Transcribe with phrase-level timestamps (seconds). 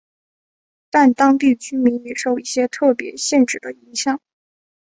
[0.89, 4.19] 但当地居民也受一些特别限制的影响。